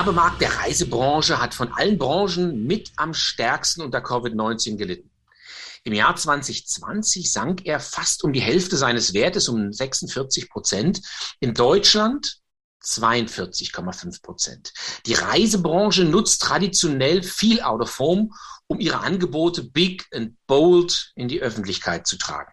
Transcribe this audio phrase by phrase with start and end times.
[0.00, 5.10] Werbemarkt der Reisebranche hat von allen Branchen mit am stärksten unter Covid-19 gelitten.
[5.84, 11.02] Im Jahr 2020 sank er fast um die Hälfte seines Wertes, um 46 Prozent.
[11.40, 12.38] In Deutschland
[12.82, 14.72] 42,5 Prozent.
[15.04, 18.30] Die Reisebranche nutzt traditionell viel Out of Home,
[18.68, 22.50] um ihre Angebote big and bold in die Öffentlichkeit zu tragen.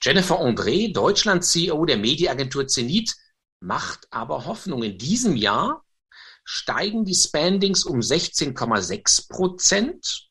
[0.00, 3.14] Jennifer André, Deutschland-CEO der Mediaagentur Zenit,
[3.60, 4.82] macht aber Hoffnung.
[4.82, 5.82] In diesem Jahr
[6.46, 10.28] steigen die Spendings um 16,6 Prozent,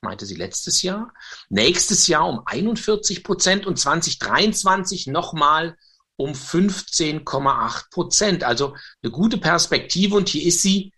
[0.00, 1.12] meinte sie letztes Jahr,
[1.50, 5.76] nächstes Jahr um 41 Prozent und 2023 nochmal
[6.16, 8.44] um 15,8 Prozent.
[8.44, 10.92] Also eine gute Perspektive und hier ist sie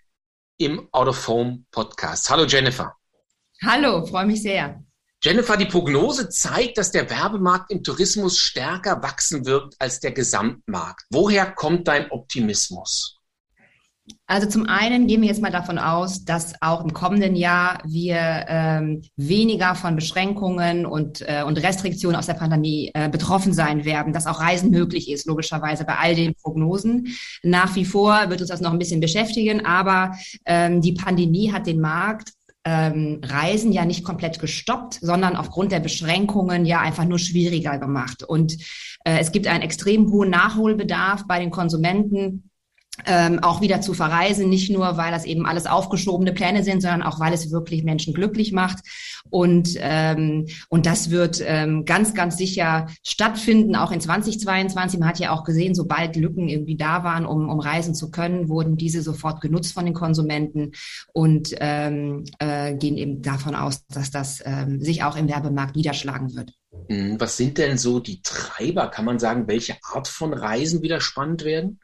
[0.59, 2.29] im Out of Home Podcast.
[2.29, 2.95] Hallo Jennifer.
[3.63, 4.85] Hallo, freue mich sehr.
[5.23, 11.07] Jennifer, die Prognose zeigt, dass der Werbemarkt im Tourismus stärker wachsen wird als der Gesamtmarkt.
[11.09, 13.23] Woher kommt dein Optimismus?
[14.27, 18.45] Also zum einen gehen wir jetzt mal davon aus, dass auch im kommenden Jahr wir
[18.49, 24.13] ähm, weniger von Beschränkungen und, äh, und Restriktionen aus der Pandemie äh, betroffen sein werden,
[24.13, 27.15] dass auch Reisen möglich ist, logischerweise bei all den Prognosen.
[27.43, 30.13] Nach wie vor wird uns das noch ein bisschen beschäftigen, aber
[30.45, 32.33] ähm, die Pandemie hat den Markt
[32.67, 38.23] ähm, Reisen ja nicht komplett gestoppt, sondern aufgrund der Beschränkungen ja einfach nur schwieriger gemacht.
[38.23, 38.55] Und
[39.05, 42.51] äh, es gibt einen extrem hohen Nachholbedarf bei den Konsumenten
[43.07, 47.03] ähm, auch wieder zu verreisen, nicht nur, weil das eben alles aufgeschobene Pläne sind, sondern
[47.03, 48.79] auch, weil es wirklich Menschen glücklich macht.
[49.31, 55.01] Und, ähm, und das wird ähm, ganz, ganz sicher stattfinden, auch in 2022.
[55.01, 58.49] Man hat ja auch gesehen, sobald Lücken irgendwie da waren, um, um reisen zu können,
[58.49, 60.73] wurden diese sofort genutzt von den Konsumenten
[61.13, 66.35] und ähm, äh, gehen eben davon aus, dass das ähm, sich auch im Werbemarkt niederschlagen
[66.37, 66.53] wird.
[66.89, 68.89] Hm, was sind denn so die Treiber?
[68.89, 71.81] Kann man sagen, welche Art von Reisen wieder spannend werden?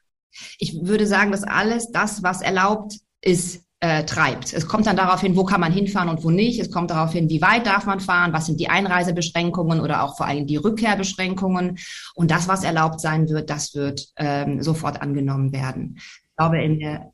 [0.58, 4.52] Ich würde sagen, dass alles das, was erlaubt ist, äh, treibt.
[4.52, 6.60] Es kommt dann darauf hin, wo kann man hinfahren und wo nicht.
[6.60, 10.18] Es kommt darauf hin, wie weit darf man fahren, was sind die Einreisebeschränkungen oder auch
[10.18, 11.78] vor allem die Rückkehrbeschränkungen.
[12.14, 15.96] Und das, was erlaubt sein wird, das wird ähm, sofort angenommen werden.
[15.96, 17.12] Ich glaube, in der,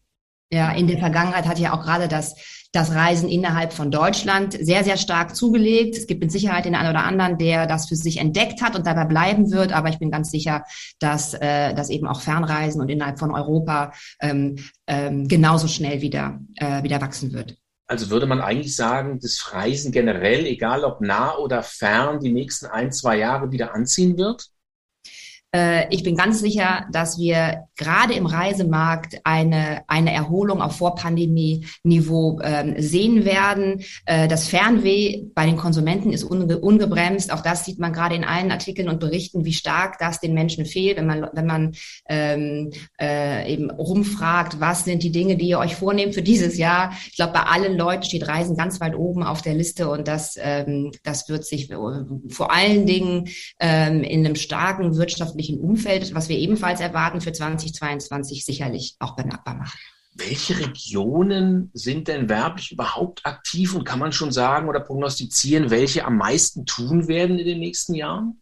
[0.51, 4.85] ja, in der Vergangenheit hat ja auch gerade das das Reisen innerhalb von Deutschland sehr,
[4.85, 5.97] sehr stark zugelegt.
[5.97, 8.87] Es gibt mit Sicherheit den einen oder anderen, der das für sich entdeckt hat und
[8.87, 9.73] dabei bleiben wird.
[9.73, 10.65] Aber ich bin ganz sicher,
[10.99, 16.39] dass, äh, dass eben auch Fernreisen und innerhalb von Europa ähm, ähm, genauso schnell wieder,
[16.57, 17.57] äh, wieder wachsen wird.
[17.89, 22.67] Also würde man eigentlich sagen, das Reisen generell, egal ob nah oder fern, die nächsten
[22.67, 24.51] ein, zwei Jahre wieder anziehen wird?
[25.55, 32.41] Äh, ich bin ganz sicher, dass wir gerade im Reisemarkt eine, eine Erholung auf Vorpandemie-Niveau
[32.43, 33.83] ähm, sehen werden.
[34.07, 37.33] Äh, das Fernweh bei den Konsumenten ist unge ungebremst.
[37.33, 40.65] Auch das sieht man gerade in allen Artikeln und Berichten, wie stark das den Menschen
[40.65, 41.75] fehlt, wenn man, wenn man
[42.09, 42.71] ähm,
[43.01, 46.93] äh, eben rumfragt, was sind die Dinge, die ihr euch vornehmt für dieses Jahr.
[47.11, 50.37] Ich glaube, bei allen Leuten steht Reisen ganz weit oben auf der Liste und das,
[50.41, 51.69] ähm, das wird sich
[52.29, 53.29] vor allen Dingen
[53.61, 57.33] ähm, in einem starken wirtschaftlichen Umfeld, was wir ebenfalls erwarten für
[57.73, 59.79] 2022, sicherlich auch bemerkbar machen.
[60.15, 66.07] Welche Regionen sind denn werblich überhaupt aktiv und kann man schon sagen oder prognostizieren, welche
[66.07, 68.41] am meisten tun werden in den nächsten Jahren?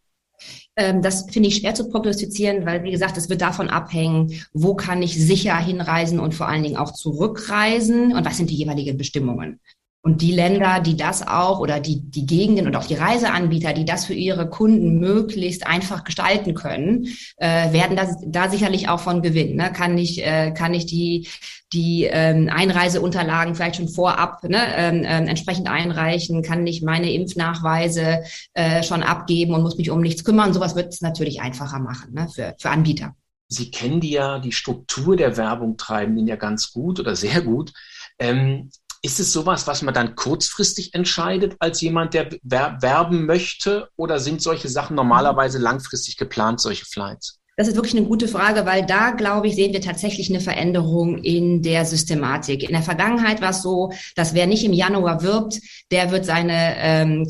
[0.77, 4.75] Ähm, das finde ich schwer zu prognostizieren, weil, wie gesagt, es wird davon abhängen, wo
[4.75, 8.97] kann ich sicher hinreisen und vor allen Dingen auch zurückreisen und was sind die jeweiligen
[8.97, 9.61] Bestimmungen.
[10.07, 13.87] Und die Länder, die das auch oder die, die Gegenden und auch die Reiseanbieter, die
[13.87, 17.07] das für ihre Kunden möglichst einfach gestalten können,
[17.39, 19.57] äh, werden da, da sicherlich auch von gewinnen.
[19.57, 19.73] Ne?
[19.73, 21.27] Kann ich, äh, kann ich die,
[21.73, 26.43] die ähm, Einreiseunterlagen vielleicht schon vorab ne, ähm, äh, entsprechend einreichen?
[26.43, 30.53] Kann ich meine Impfnachweise äh, schon abgeben und muss mich um nichts kümmern?
[30.53, 33.15] Sowas wird es natürlich einfacher machen ne, für, für Anbieter.
[33.49, 37.41] Sie kennen die ja, die Struktur der Werbung treiben den ja ganz gut oder sehr
[37.41, 37.73] gut.
[38.19, 38.69] Ähm,
[39.05, 43.91] ist es sowas, was man dann kurzfristig entscheidet als jemand, der werben möchte?
[43.97, 47.39] Oder sind solche Sachen normalerweise langfristig geplant, solche Flights?
[47.57, 51.19] Das ist wirklich eine gute Frage, weil da, glaube ich, sehen wir tatsächlich eine Veränderung
[51.19, 52.65] in der Systematik.
[52.65, 55.61] In der Vergangenheit war es so, dass wer nicht im Januar wirbt,
[55.93, 57.29] der wird seine ähm,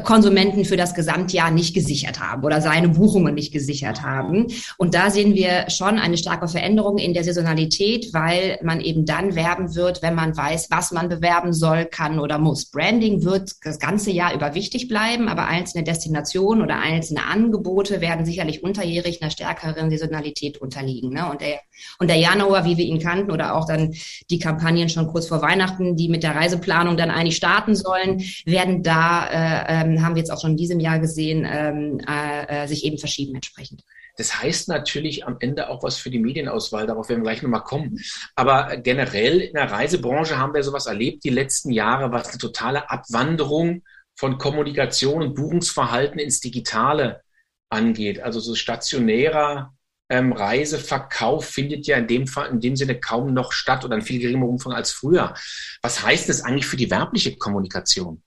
[0.00, 4.46] Konsumenten für das Gesamtjahr nicht gesichert haben oder seine Buchungen nicht gesichert haben.
[4.78, 9.34] Und da sehen wir schon eine starke Veränderung in der Saisonalität, weil man eben dann
[9.34, 12.66] werben wird, wenn man weiß, was man bewerben soll, kann oder muss.
[12.66, 18.24] Branding wird das ganze Jahr über wichtig bleiben, aber einzelne Destinationen oder einzelne Angebote werden
[18.24, 21.10] sicherlich unterjährig einer stärkeren Saisonalität unterliegen.
[21.10, 21.30] Ne?
[21.30, 21.60] Und, der,
[21.98, 23.94] und der Januar, wie wir ihn kannten, oder auch dann
[24.30, 28.82] die Kampagnen schon kurz vor Weihnachten, die mit der Reiseplanung dann eigentlich starten sollen, werden
[28.82, 32.66] da äh, ähm, haben wir jetzt auch schon in diesem Jahr gesehen, ähm, äh, äh,
[32.66, 33.82] sich eben verschieben entsprechend.
[34.16, 37.62] Das heißt natürlich am Ende auch was für die Medienauswahl, darauf werden wir gleich nochmal
[37.62, 37.98] kommen.
[38.34, 42.90] Aber generell in der Reisebranche haben wir sowas erlebt die letzten Jahre, was eine totale
[42.90, 43.82] Abwanderung
[44.14, 47.22] von Kommunikation und Buchungsverhalten ins Digitale
[47.70, 48.20] angeht.
[48.20, 49.72] Also so stationärer
[50.10, 54.02] ähm, Reiseverkauf findet ja in dem Fall, in dem Sinne kaum noch statt oder in
[54.02, 55.34] viel geringerem Umfang als früher.
[55.82, 58.22] Was heißt das eigentlich für die werbliche Kommunikation?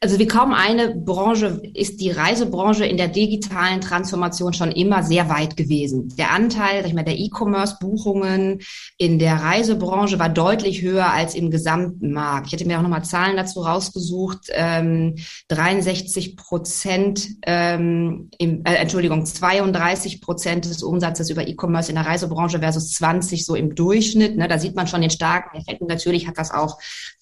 [0.00, 5.28] Also wie kaum eine Branche ist die Reisebranche in der digitalen Transformation schon immer sehr
[5.28, 6.14] weit gewesen.
[6.16, 8.60] Der Anteil, sag ich mal, der E-Commerce-Buchungen
[8.96, 12.46] in der Reisebranche war deutlich höher als im gesamten Markt.
[12.46, 14.48] Ich hätte mir auch nochmal Zahlen dazu rausgesucht.
[14.50, 15.16] Ähm,
[15.48, 22.60] 63 Prozent, ähm, im, äh, Entschuldigung, 32 Prozent des Umsatzes über E-Commerce in der Reisebranche
[22.60, 24.36] versus 20 so im Durchschnitt.
[24.36, 24.46] Ne?
[24.46, 25.80] Da sieht man schon den starken Effekt.
[25.80, 26.78] Und natürlich hat das auch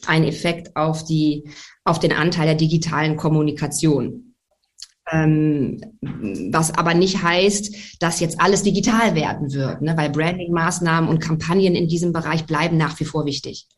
[0.06, 1.44] einen Effekt auf die
[1.86, 4.34] auf den Anteil der digitalen Kommunikation.
[5.10, 9.96] Ähm, was aber nicht heißt, dass jetzt alles digital werden wird, ne?
[9.96, 13.68] weil Branding-Maßnahmen und Kampagnen in diesem Bereich bleiben nach wie vor wichtig.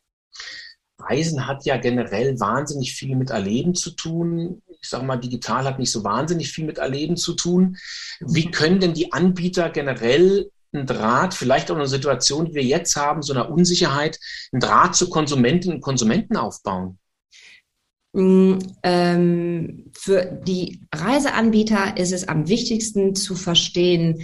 [0.99, 4.61] Reisen hat ja generell wahnsinnig viel mit Erleben zu tun.
[4.81, 7.77] Ich sage mal, digital hat nicht so wahnsinnig viel mit Erleben zu tun.
[8.19, 12.95] Wie können denn die Anbieter generell einen Draht, vielleicht auch eine Situation, die wir jetzt
[12.95, 14.19] haben, so einer Unsicherheit,
[14.51, 16.98] einen Draht zu Konsumentinnen und Konsumenten aufbauen?
[18.13, 24.23] Mm, ähm, für die Reiseanbieter ist es am wichtigsten zu verstehen,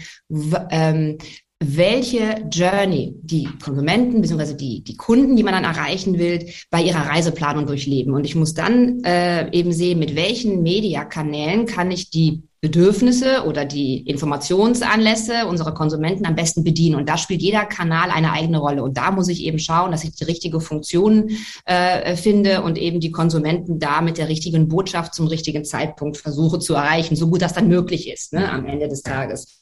[0.72, 1.18] ähm,
[1.60, 4.56] welche Journey die Konsumenten bzw.
[4.56, 8.14] Die, die Kunden, die man dann erreichen will, bei ihrer Reiseplanung durchleben.
[8.14, 13.64] Und ich muss dann äh, eben sehen, mit welchen Mediakanälen kann ich die Bedürfnisse oder
[13.64, 16.96] die Informationsanlässe unserer Konsumenten am besten bedienen.
[16.96, 18.82] Und da spielt jeder Kanal eine eigene Rolle.
[18.82, 21.30] Und da muss ich eben schauen, dass ich die richtige Funktion
[21.66, 26.58] äh, finde und eben die Konsumenten da mit der richtigen Botschaft zum richtigen Zeitpunkt versuche
[26.58, 29.62] zu erreichen, so gut das dann möglich ist ne, am Ende des Tages.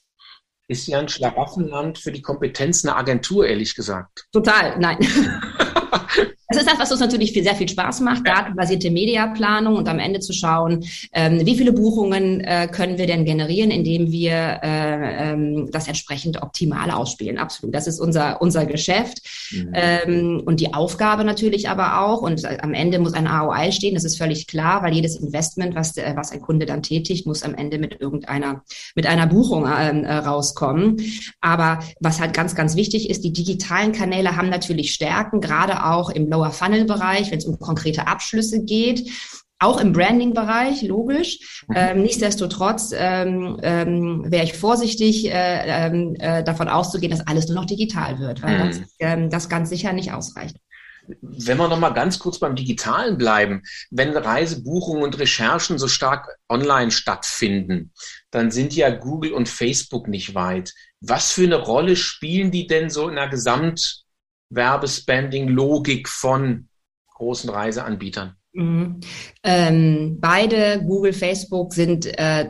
[0.69, 4.27] Ist ja ein Schlaraffenland für die Kompetenz einer Agentur, ehrlich gesagt.
[4.31, 4.97] Total, nein.
[6.53, 9.97] Das ist das, was uns natürlich viel, sehr viel Spaß macht, datenbasierte Mediaplanung und am
[9.97, 15.31] Ende zu schauen, ähm, wie viele Buchungen äh, können wir denn generieren, indem wir äh,
[15.31, 17.39] ähm, das entsprechend optimal ausspielen.
[17.39, 17.73] Absolut.
[17.73, 19.21] Das ist unser, unser Geschäft.
[19.51, 19.71] Mhm.
[19.73, 22.21] Ähm, und die Aufgabe natürlich aber auch.
[22.21, 23.95] Und äh, am Ende muss ein AOI stehen.
[23.95, 27.41] Das ist völlig klar, weil jedes Investment, was, äh, was ein Kunde dann tätigt, muss
[27.41, 28.61] am Ende mit irgendeiner,
[28.93, 31.01] mit einer Buchung ähm, äh, rauskommen.
[31.41, 36.11] Aber was halt ganz, ganz wichtig ist, die digitalen Kanäle haben natürlich Stärken, gerade auch
[36.11, 39.09] im Lower Funnel Bereich, wenn es um konkrete Abschlüsse geht.
[39.59, 41.63] Auch im Branding-Bereich, logisch.
[41.69, 41.75] Mhm.
[41.77, 47.55] Ähm, nichtsdestotrotz ähm, ähm, wäre ich vorsichtig, äh, ähm, äh, davon auszugehen, dass alles nur
[47.55, 48.67] noch digital wird, weil mhm.
[48.67, 50.57] das, ähm, das ganz sicher nicht ausreicht.
[51.21, 56.29] Wenn wir noch mal ganz kurz beim Digitalen bleiben, wenn Reisebuchungen und Recherchen so stark
[56.49, 57.91] online stattfinden,
[58.31, 60.73] dann sind ja Google und Facebook nicht weit.
[61.01, 64.02] Was für eine Rolle spielen die denn so in der Gesamt
[64.55, 66.67] Werbespending-Logik von
[67.13, 68.35] großen Reiseanbietern?
[68.53, 68.99] Mhm.
[69.43, 72.49] Ähm, beide, Google, Facebook, sind äh,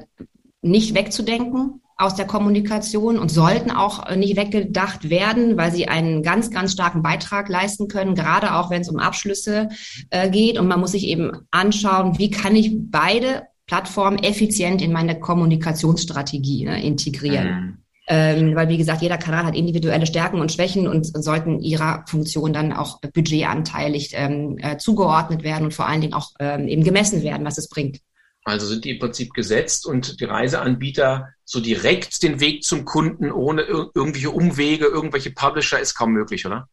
[0.62, 6.50] nicht wegzudenken aus der Kommunikation und sollten auch nicht weggedacht werden, weil sie einen ganz,
[6.50, 9.70] ganz starken Beitrag leisten können, gerade auch wenn es um Abschlüsse
[10.10, 10.60] äh, geht.
[10.60, 16.66] Und man muss sich eben anschauen, wie kann ich beide Plattformen effizient in meine Kommunikationsstrategie
[16.66, 17.48] ne, integrieren.
[17.48, 17.78] Mhm.
[18.08, 22.52] Ähm, weil, wie gesagt, jeder Kanal hat individuelle Stärken und Schwächen und sollten ihrer Funktion
[22.52, 27.24] dann auch budgetanteilig ähm, äh, zugeordnet werden und vor allen Dingen auch ähm, eben gemessen
[27.24, 28.00] werden, was es bringt.
[28.44, 33.32] Also sind die im Prinzip gesetzt und die Reiseanbieter so direkt den Weg zum Kunden
[33.32, 36.68] ohne ir irgendwelche Umwege, irgendwelche Publisher ist kaum möglich, oder?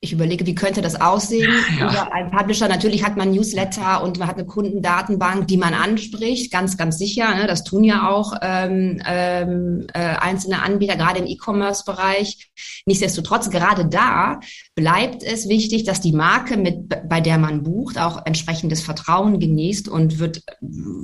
[0.00, 1.52] Ich überlege, wie könnte das aussehen?
[1.78, 1.90] Ja.
[1.90, 6.50] Über ein Publisher, natürlich hat man Newsletter und man hat eine Kundendatenbank, die man anspricht,
[6.50, 7.34] ganz, ganz sicher.
[7.34, 7.46] Ne?
[7.46, 12.50] Das tun ja auch ähm, ähm, äh, einzelne Anbieter, gerade im E-Commerce-Bereich.
[12.86, 14.40] Nichtsdestotrotz, gerade da
[14.74, 19.88] bleibt es wichtig, dass die Marke, mit, bei der man bucht, auch entsprechendes Vertrauen genießt
[19.88, 20.42] und wird,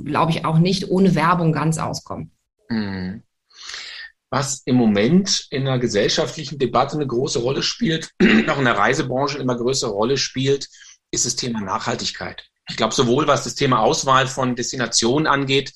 [0.03, 2.31] glaube ich, auch nicht ohne Werbung ganz auskommen.
[2.69, 3.23] Mhm
[4.29, 8.11] was im Moment in der gesellschaftlichen Debatte eine große Rolle spielt,
[8.49, 10.67] auch in der Reisebranche immer größere Rolle spielt,
[11.11, 12.43] ist das Thema Nachhaltigkeit.
[12.69, 15.71] Ich glaube, sowohl was das Thema Auswahl von Destinationen angeht,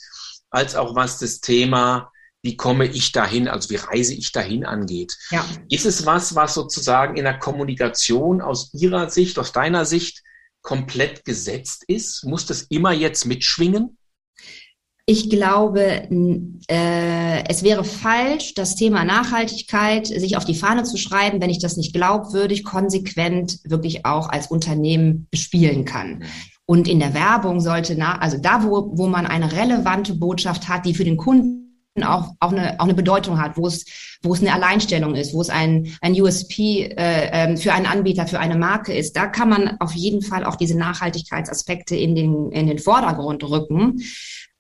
[0.50, 5.16] als auch was das Thema, wie komme ich dahin, also wie reise ich dahin angeht.
[5.30, 5.46] Ja.
[5.70, 10.24] Ist es was, was sozusagen in der Kommunikation aus Ihrer Sicht, aus deiner Sicht
[10.62, 12.24] komplett gesetzt ist?
[12.26, 13.99] Muss das immer jetzt mitschwingen?
[15.12, 16.08] Ich glaube,
[16.68, 21.58] äh, es wäre falsch, das Thema Nachhaltigkeit sich auf die Fahne zu schreiben, wenn ich
[21.58, 26.26] das nicht glaubwürdig, konsequent wirklich auch als Unternehmen bespielen kann.
[26.68, 30.86] Und in der Werbung sollte nach, also da, wo, wo man eine relevante Botschaft hat,
[30.86, 31.66] die für den Kunden
[32.04, 33.86] auch, auch, eine, auch eine Bedeutung hat, wo es,
[34.22, 38.28] wo es eine Alleinstellung ist, wo es ein, ein USP äh, ähm, für einen Anbieter,
[38.28, 42.52] für eine Marke ist, da kann man auf jeden Fall auch diese Nachhaltigkeitsaspekte in den,
[42.52, 44.04] in den Vordergrund rücken.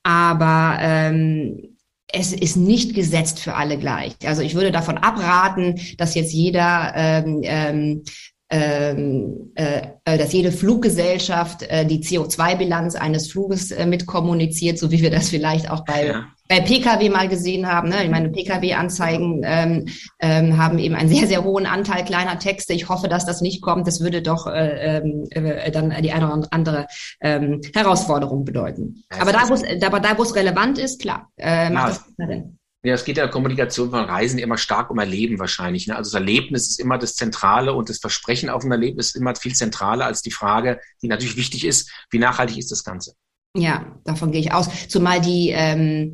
[0.04, 1.78] Aber ähm,
[2.12, 4.16] es ist nicht gesetzt für alle gleich.
[4.26, 8.04] Also ich würde davon abraten, dass jetzt jeder ähm, ähm,
[8.52, 15.02] ähm, äh, äh, dass jede Fluggesellschaft äh, die CO2-Bilanz eines Fluges äh, mitkommuniziert, so wie
[15.02, 16.26] wir das vielleicht auch bei, ja.
[16.50, 17.90] Bei Pkw mal gesehen haben.
[17.90, 18.04] Ne?
[18.04, 19.86] Ich meine, Pkw-Anzeigen ähm,
[20.20, 22.74] ähm, haben eben einen sehr, sehr hohen Anteil kleiner Texte.
[22.74, 23.88] Ich hoffe, dass das nicht kommt.
[23.88, 26.88] Das würde doch äh, ähm, äh, dann die eine oder andere
[27.22, 29.04] ähm, Herausforderung bedeuten.
[29.10, 32.04] Aber, da, wo es, aber da, wo es relevant ist, klar, äh, macht ja.
[32.18, 32.56] das Sinn.
[32.82, 35.86] Ja, es geht ja in der Kommunikation von Reisen immer stark um Erleben wahrscheinlich.
[35.86, 35.96] Ne?
[35.96, 39.36] Also das Erlebnis ist immer das Zentrale und das Versprechen auf ein Erlebnis ist immer
[39.36, 43.14] viel zentraler als die Frage, die natürlich wichtig ist, wie nachhaltig ist das Ganze?
[43.56, 44.70] Ja, davon gehe ich aus.
[44.88, 46.14] Zumal die, ähm,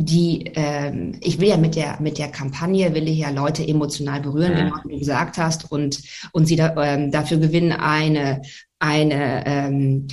[0.00, 4.20] die, ähm, ich will ja mit der mit der Kampagne will ich ja Leute emotional
[4.20, 4.72] berühren, mhm.
[4.84, 6.00] wie du gesagt hast, und
[6.32, 8.42] und sie da, ähm, dafür gewinnen eine
[8.78, 10.06] eine ähm,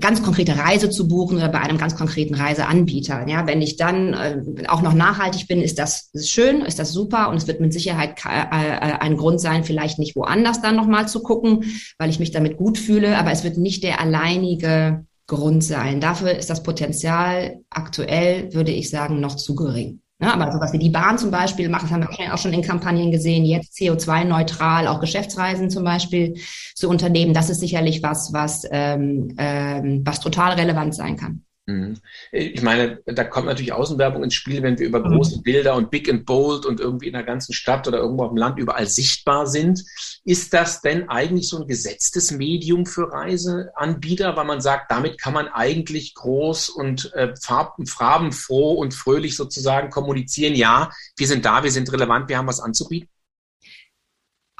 [0.00, 3.26] ganz konkrete Reise zu buchen oder bei einem ganz konkreten Reiseanbieter.
[3.28, 7.28] Ja, wenn ich dann äh, auch noch nachhaltig bin, ist das schön, ist das super
[7.28, 11.22] und es wird mit Sicherheit äh, ein Grund sein, vielleicht nicht woanders dann nochmal zu
[11.22, 11.64] gucken,
[11.98, 16.00] weil ich mich damit gut fühle, aber es wird nicht der alleinige Grund sein.
[16.00, 20.00] Dafür ist das Potenzial aktuell, würde ich sagen, noch zu gering.
[20.20, 22.62] Ja, aber sowas wie die Bahn zum Beispiel machen, das haben wir auch schon in
[22.62, 26.34] Kampagnen gesehen, jetzt CO2-neutral, auch Geschäftsreisen zum Beispiel
[26.74, 27.34] zu unternehmen.
[27.34, 31.44] Das ist sicherlich was, was, ähm, ähm, was total relevant sein kann.
[31.68, 31.98] Mhm.
[32.32, 35.16] Ich meine, da kommt natürlich Außenwerbung ins Spiel, wenn wir über mhm.
[35.16, 38.30] große Bilder und Big and Bold und irgendwie in der ganzen Stadt oder irgendwo auf
[38.30, 39.84] dem Land überall sichtbar sind.
[40.24, 45.34] Ist das denn eigentlich so ein gesetztes Medium für Reiseanbieter, weil man sagt, damit kann
[45.34, 50.54] man eigentlich groß und äh, farbenfroh und fröhlich sozusagen kommunizieren?
[50.54, 53.10] Ja, wir sind da, wir sind relevant, wir haben was anzubieten?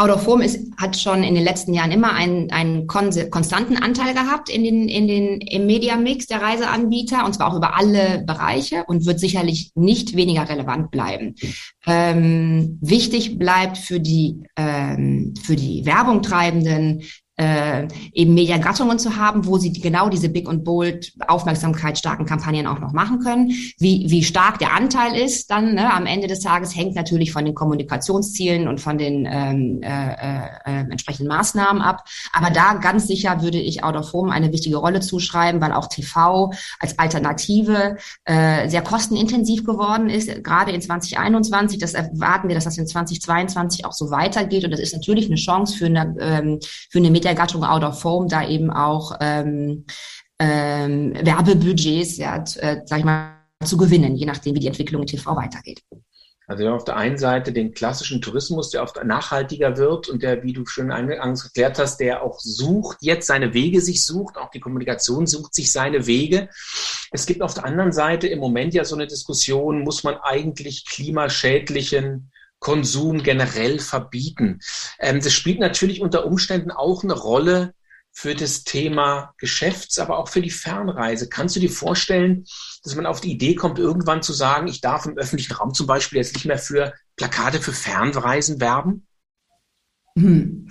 [0.01, 4.15] Out of Home ist, hat schon in den letzten Jahren immer einen, einen konstanten Anteil
[4.15, 8.85] gehabt in den, in den, im Mediamix der Reiseanbieter und zwar auch über alle Bereiche
[8.87, 11.35] und wird sicherlich nicht weniger relevant bleiben.
[11.85, 17.03] Ähm, wichtig bleibt für die, ähm, für die Werbung treibenden
[17.39, 22.81] äh, eben Mediagattungen zu haben, wo sie genau diese Big und Bold aufmerksamkeitsstarken Kampagnen auch
[22.81, 23.51] noch machen können.
[23.79, 27.45] Wie, wie stark der Anteil ist dann ne, am Ende des Tages hängt natürlich von
[27.45, 32.05] den Kommunikationszielen und von den ähm, äh, äh, entsprechenden Maßnahmen ab.
[32.33, 35.87] Aber da ganz sicher würde ich Out of Home eine wichtige Rolle zuschreiben, weil auch
[35.87, 41.79] TV als Alternative äh, sehr kostenintensiv geworden ist, gerade in 2021.
[41.79, 44.65] Das erwarten wir, dass das in 2022 auch so weitergeht.
[44.65, 46.59] Und das ist natürlich eine Chance für eine, ähm,
[46.91, 49.85] für eine Media der Gattung Out of Home da eben auch ähm,
[50.39, 55.09] ähm, Werbebudgets, ja, äh, sag ich mal, zu gewinnen, je nachdem, wie die Entwicklung in
[55.09, 55.83] TV weitergeht.
[56.47, 60.23] Also wir haben auf der einen Seite den klassischen Tourismus, der oft nachhaltiger wird und
[60.23, 64.39] der, wie du schon eingangs erklärt hast, der auch sucht, jetzt seine Wege sich sucht,
[64.39, 66.49] auch die Kommunikation sucht sich seine Wege.
[67.11, 70.87] Es gibt auf der anderen Seite im Moment ja so eine Diskussion, muss man eigentlich
[70.87, 74.61] klimaschädlichen Konsum generell verbieten.
[74.99, 77.75] Ähm, das spielt natürlich unter Umständen auch eine Rolle
[78.13, 81.29] für das Thema Geschäfts-, aber auch für die Fernreise.
[81.29, 82.45] Kannst du dir vorstellen,
[82.83, 85.87] dass man auf die Idee kommt, irgendwann zu sagen, ich darf im öffentlichen Raum zum
[85.87, 89.07] Beispiel jetzt nicht mehr für Plakate für Fernreisen werben?
[90.17, 90.69] Hm.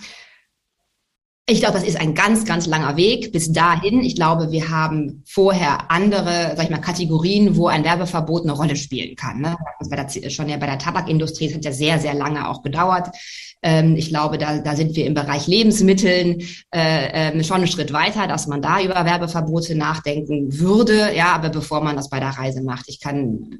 [1.49, 4.01] Ich glaube, das ist ein ganz, ganz langer Weg bis dahin.
[4.01, 8.75] Ich glaube, wir haben vorher andere, sag ich mal, Kategorien, wo ein Werbeverbot eine Rolle
[8.75, 9.39] spielen kann.
[9.39, 9.55] Ne?
[9.79, 12.63] Also bei der, schon ja bei der Tabakindustrie, das hat ja sehr, sehr lange auch
[12.63, 13.15] gedauert.
[13.63, 16.41] Ähm, ich glaube, da, da sind wir im Bereich Lebensmitteln
[16.75, 21.15] äh, äh, schon einen Schritt weiter, dass man da über Werbeverbote nachdenken würde.
[21.15, 23.57] Ja, aber bevor man das bei der Reise macht, ich kann,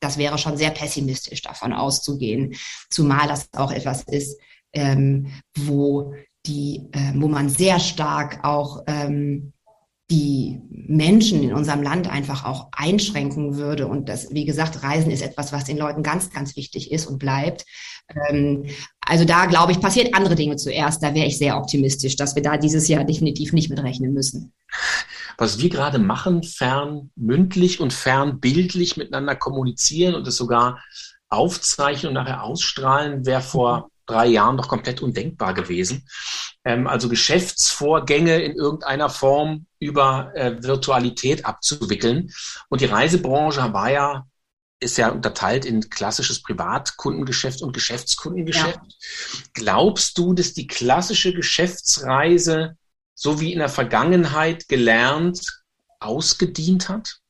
[0.00, 2.54] das wäre schon sehr pessimistisch davon auszugehen,
[2.88, 4.38] zumal das auch etwas ist,
[4.72, 6.14] ähm, wo
[6.46, 9.52] die, äh, wo man sehr stark auch ähm,
[10.10, 13.86] die Menschen in unserem Land einfach auch einschränken würde.
[13.86, 17.18] Und das, wie gesagt, Reisen ist etwas, was den Leuten ganz, ganz wichtig ist und
[17.18, 17.64] bleibt.
[18.28, 18.66] Ähm,
[19.00, 21.02] also da glaube ich, passiert andere Dinge zuerst.
[21.02, 24.52] Da wäre ich sehr optimistisch, dass wir da dieses Jahr definitiv nicht mit rechnen müssen.
[25.38, 30.82] Was wir gerade machen, fern mündlich und fern bildlich miteinander kommunizieren und es sogar
[31.30, 36.06] aufzeichnen und nachher ausstrahlen, wäre vor drei Jahren doch komplett undenkbar gewesen.
[36.64, 42.30] Ähm, also Geschäftsvorgänge in irgendeiner Form über äh, Virtualität abzuwickeln.
[42.68, 44.26] Und die Reisebranche war ja
[44.80, 48.76] ist ja unterteilt in klassisches Privatkundengeschäft und Geschäftskundengeschäft.
[48.76, 49.38] Ja.
[49.54, 52.76] Glaubst du, dass die klassische Geschäftsreise
[53.14, 55.64] so wie in der Vergangenheit gelernt,
[56.00, 57.20] ausgedient hat?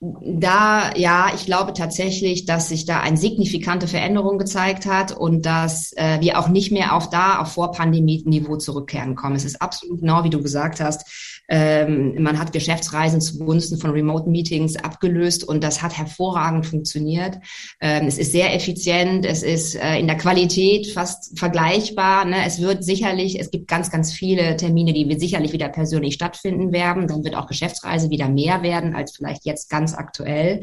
[0.00, 5.92] Da, ja, ich glaube tatsächlich, dass sich da eine signifikante Veränderung gezeigt hat und dass
[5.96, 9.36] äh, wir auch nicht mehr auf da, auf Vorpandemie-Niveau zurückkehren kommen.
[9.36, 11.33] Es ist absolut genau, wie du gesagt hast.
[11.48, 17.38] Ähm, man hat Geschäftsreisen zugunsten von Remote-Meetings abgelöst und das hat hervorragend funktioniert.
[17.80, 22.24] Ähm, es ist sehr effizient, es ist äh, in der Qualität fast vergleichbar.
[22.24, 22.36] Ne?
[22.46, 26.72] Es wird sicherlich, es gibt ganz, ganz viele Termine, die wir sicherlich wieder persönlich stattfinden
[26.72, 27.06] werden.
[27.06, 30.62] Dann wird auch Geschäftsreise wieder mehr werden als vielleicht jetzt ganz aktuell,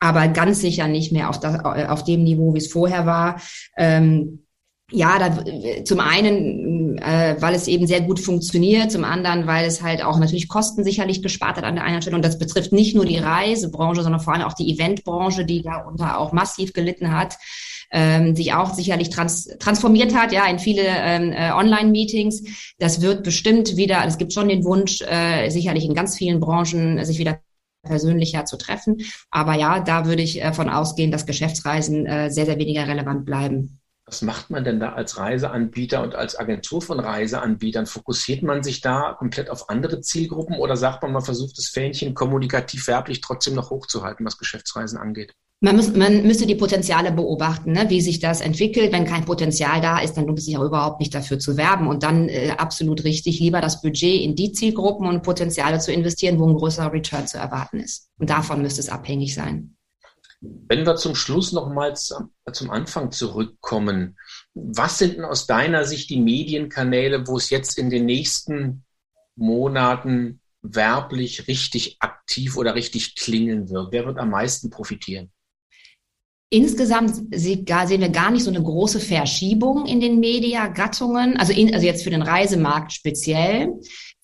[0.00, 3.40] aber ganz sicher nicht mehr auf, das, auf dem Niveau, wie es vorher war.
[3.76, 4.40] Ähm,
[4.90, 9.82] ja, da, zum einen, äh, weil es eben sehr gut funktioniert, zum anderen, weil es
[9.82, 12.16] halt auch natürlich Kosten sicherlich gespart hat an der einen Stelle.
[12.16, 16.18] Und das betrifft nicht nur die Reisebranche, sondern vor allem auch die Eventbranche, die darunter
[16.18, 17.36] auch massiv gelitten hat,
[17.90, 22.74] ähm, sich auch sicherlich trans transformiert hat, ja, in viele ähm, äh, Online-Meetings.
[22.78, 27.04] Das wird bestimmt wieder, es gibt schon den Wunsch, äh, sicherlich in ganz vielen Branchen
[27.04, 27.40] sich wieder
[27.82, 29.02] persönlicher zu treffen.
[29.30, 33.26] Aber ja, da würde ich äh, von ausgehen, dass Geschäftsreisen äh, sehr, sehr weniger relevant
[33.26, 33.80] bleiben.
[34.08, 37.84] Was macht man denn da als Reiseanbieter und als Agentur von Reiseanbietern?
[37.84, 42.14] Fokussiert man sich da komplett auf andere Zielgruppen oder sagt man, man versucht das Fähnchen
[42.14, 45.34] kommunikativ werblich trotzdem noch hochzuhalten, was Geschäftsreisen angeht?
[45.60, 48.92] Man, muss, man müsste die Potenziale beobachten, ne, wie sich das entwickelt.
[48.92, 51.86] Wenn kein Potenzial da ist, dann lohnt es sich auch überhaupt nicht dafür zu werben.
[51.86, 56.38] Und dann äh, absolut richtig, lieber das Budget in die Zielgruppen und Potenziale zu investieren,
[56.38, 58.08] wo ein größerer Return zu erwarten ist.
[58.18, 59.74] Und davon müsste es abhängig sein.
[60.40, 62.14] Wenn wir zum Schluss nochmals
[62.52, 64.16] zum Anfang zurückkommen,
[64.54, 68.84] was sind denn aus deiner Sicht die Medienkanäle, wo es jetzt in den nächsten
[69.34, 73.92] Monaten werblich richtig aktiv oder richtig klingeln wird?
[73.92, 75.32] Wer wird am meisten profitieren?
[76.50, 81.84] Insgesamt sehen wir gar nicht so eine große Verschiebung in den Mediagattungen, also, in, also
[81.84, 83.74] jetzt für den Reisemarkt speziell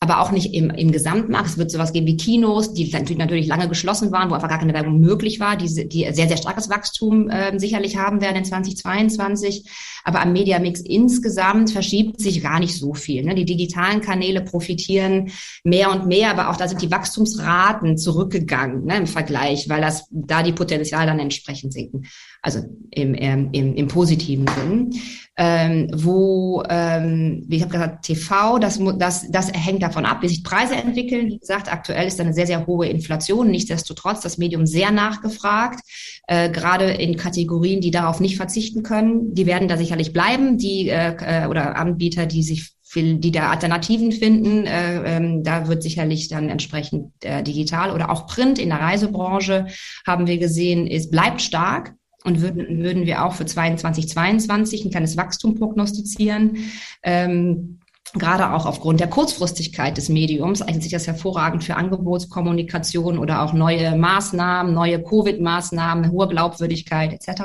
[0.05, 1.49] aber auch nicht im, im Gesamtmarkt.
[1.49, 4.75] Es wird sowas geben wie Kinos, die natürlich lange geschlossen waren, wo einfach gar keine
[4.75, 9.65] Werbung möglich war, die, die sehr, sehr starkes Wachstum äh, sicherlich haben werden in 2022.
[10.05, 13.25] Aber am Mediamix insgesamt verschiebt sich gar nicht so viel.
[13.25, 13.35] Ne?
[13.35, 15.31] Die digitalen Kanäle profitieren
[15.63, 20.07] mehr und mehr, aber auch da sind die Wachstumsraten zurückgegangen ne, im Vergleich, weil das
[20.11, 22.05] da die Potenzial dann entsprechend sinken.
[22.43, 25.01] Also im, im, im, im positiven Sinn
[25.37, 30.29] ähm, wo, ähm, wie ich habe gesagt, TV, das, das, das hängt davon ab, wie
[30.29, 31.27] sich Preise entwickeln.
[31.27, 33.51] Wie gesagt, aktuell ist eine sehr, sehr hohe Inflation.
[33.51, 35.81] Nichtsdestotrotz das Medium sehr nachgefragt,
[36.29, 39.35] äh, gerade in Kategorien, die darauf nicht verzichten können.
[39.35, 44.13] Die werden da sicherlich bleiben, die äh, äh oder Anbieter, die sich die da Alternativen
[44.13, 48.79] finden, äh, ähm, da wird sicherlich dann entsprechend äh, digital oder auch Print in der
[48.79, 49.67] Reisebranche
[50.07, 51.95] haben wir gesehen, ist bleibt stark
[52.25, 56.57] und würden, würden wir auch für 22, 22 ein kleines Wachstum prognostizieren.
[57.03, 57.79] Ähm,
[58.17, 63.53] Gerade auch aufgrund der Kurzfristigkeit des Mediums eignet sich das hervorragend für Angebotskommunikation oder auch
[63.53, 67.43] neue Maßnahmen, neue Covid-Maßnahmen, hohe Glaubwürdigkeit etc.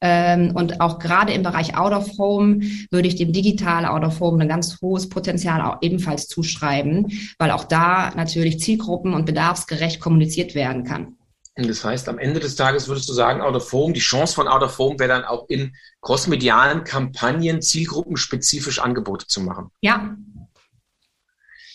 [0.00, 4.20] Ähm, und auch gerade im Bereich Out of Home würde ich dem digitalen Out of
[4.20, 10.00] Home ein ganz hohes Potenzial auch ebenfalls zuschreiben, weil auch da natürlich zielgruppen- und bedarfsgerecht
[10.00, 11.16] kommuniziert werden kann.
[11.54, 14.34] Und das heißt, am Ende des Tages würdest du sagen, Out of Home, die Chance
[14.34, 19.70] von Out of Home wäre dann auch in crossmedialen Kampagnen zielgruppenspezifisch Angebote zu machen.
[19.82, 20.16] Ja.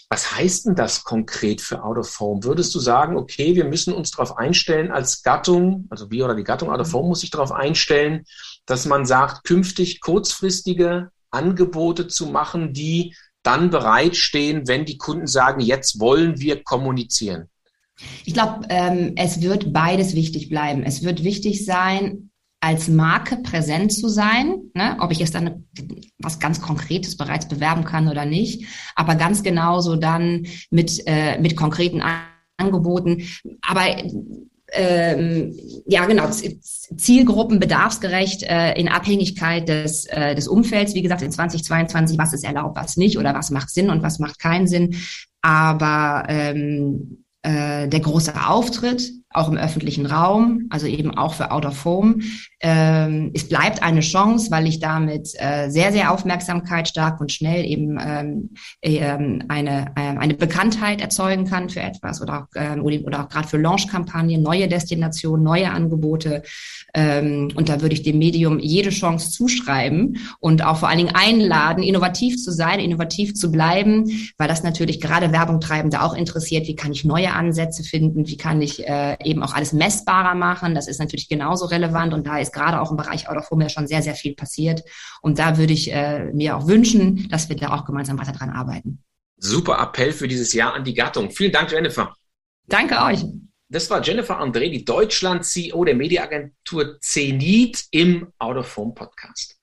[0.09, 2.43] Was heißt denn das konkret für Out of Home?
[2.43, 6.45] Würdest du sagen, okay, wir müssen uns darauf einstellen als Gattung, also wir oder die
[6.45, 8.25] Gattung Out of Home muss sich darauf einstellen,
[8.65, 15.59] dass man sagt, künftig kurzfristige Angebote zu machen, die dann bereitstehen, wenn die Kunden sagen,
[15.59, 17.49] jetzt wollen wir kommunizieren?
[18.25, 20.83] Ich glaube, ähm, es wird beides wichtig bleiben.
[20.83, 22.29] Es wird wichtig sein,
[22.59, 24.97] als Marke präsent zu sein, ne?
[24.99, 25.67] ob ich jetzt dann
[26.17, 31.55] was ganz Konkretes bereits bewerben kann oder nicht, aber ganz genauso dann mit, äh, mit
[31.55, 32.01] konkreten
[32.57, 33.23] Angeboten.
[33.61, 33.85] Aber
[34.73, 40.93] ähm, ja, genau, Zielgruppen bedarfsgerecht äh, in Abhängigkeit des, äh, des Umfelds.
[40.93, 44.19] Wie gesagt, in 2022, was ist erlaubt, was nicht oder was macht Sinn und was
[44.19, 44.97] macht keinen Sinn.
[45.41, 51.65] Aber ähm, äh, der große Auftritt, auch im öffentlichen Raum, also eben auch für Out
[51.65, 52.17] of Home.
[52.59, 57.63] Ähm, es bleibt eine Chance, weil ich damit äh, sehr, sehr Aufmerksamkeit stark und schnell
[57.63, 58.49] eben ähm,
[58.81, 63.47] ähm, eine, äh, eine Bekanntheit erzeugen kann für etwas oder auch, ähm, oder auch gerade
[63.47, 66.43] für Launch-Kampagnen, neue Destinationen, neue Angebote.
[66.97, 71.13] Ähm, und da würde ich dem Medium jede Chance zuschreiben und auch vor allen Dingen
[71.13, 74.05] einladen, innovativ zu sein, innovativ zu bleiben,
[74.39, 76.65] weil das natürlich gerade Werbungtreibende auch interessiert.
[76.65, 78.27] Wie kann ich neue Ansätze finden?
[78.27, 80.73] Wie kann ich äh, eben auch alles messbarer machen?
[80.73, 83.65] Das ist natürlich genauso relevant und da ist gerade auch im Bereich Out of Home
[83.65, 84.81] ja schon sehr, sehr viel passiert.
[85.21, 88.49] Und da würde ich äh, mir auch wünschen, dass wir da auch gemeinsam weiter dran
[88.49, 89.03] arbeiten.
[89.37, 91.29] Super Appell für dieses Jahr an die Gattung.
[91.29, 92.11] Vielen Dank, Jennifer.
[92.67, 93.23] Danke euch.
[93.69, 99.57] Das war Jennifer André, die Deutschland-CEO der Mediaagentur Zenit im Out of Home Podcast.